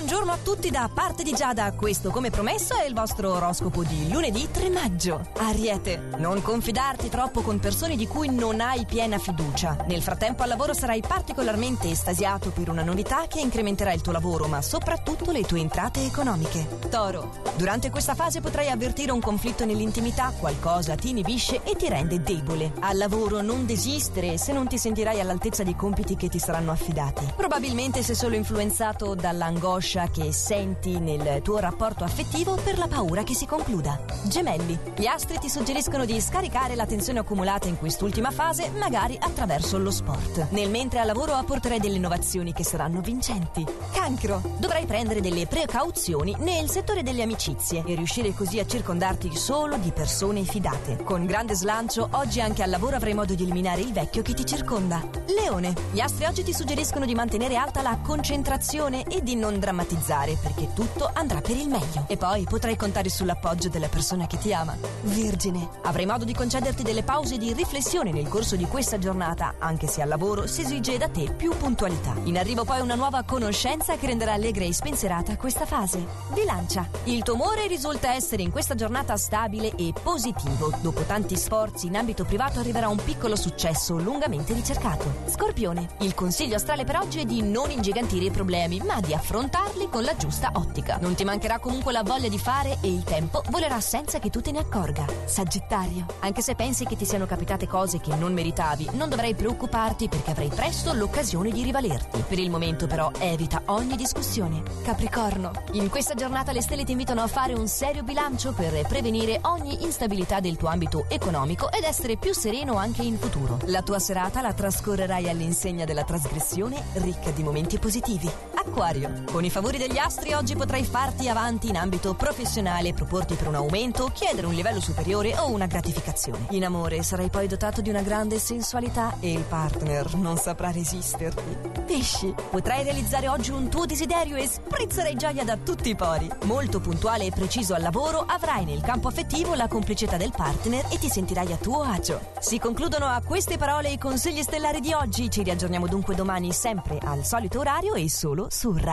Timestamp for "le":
15.32-15.42, 106.52-106.62